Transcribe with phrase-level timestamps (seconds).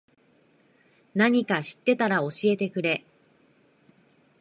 [1.13, 3.05] なにか知ってたら教えてくれ。